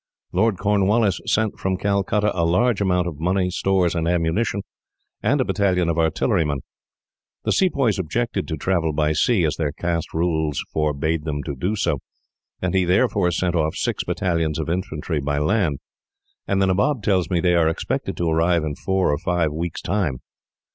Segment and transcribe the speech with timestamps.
[0.31, 4.63] Lord Cornwallis sent, from Calcutta, a large amount of money, stores, and ammunition,
[5.21, 6.61] and a battalion of artillerymen.
[7.45, 11.75] The Sepoys objected to travel by sea, as their caste rules forbade them to do
[11.75, 11.99] so,
[12.63, 15.77] and he therefore sent off six battalions of infantry by land,
[16.47, 19.83] and the Nabob tells me they are expected to arrive in four or five weeks'
[19.83, 20.17] time.